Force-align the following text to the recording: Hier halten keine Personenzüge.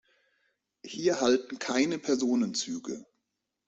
Hier 0.83 1.21
halten 1.21 1.59
keine 1.59 1.99
Personenzüge. 1.99 3.05